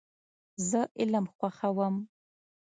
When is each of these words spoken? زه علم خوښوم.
زه 0.69 0.81
علم 0.99 1.25
خوښوم. 1.35 1.95